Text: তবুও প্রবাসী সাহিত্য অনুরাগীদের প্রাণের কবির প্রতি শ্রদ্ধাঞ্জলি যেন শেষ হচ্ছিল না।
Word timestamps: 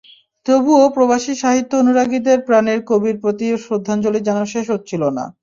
তবুও 0.45 0.85
প্রবাসী 0.95 1.33
সাহিত্য 1.41 1.71
অনুরাগীদের 1.81 2.39
প্রাণের 2.47 2.79
কবির 2.89 3.15
প্রতি 3.23 3.47
শ্রদ্ধাঞ্জলি 3.63 4.19
যেন 4.27 4.39
শেষ 4.53 4.65
হচ্ছিল 4.73 5.03
না। 5.17 5.25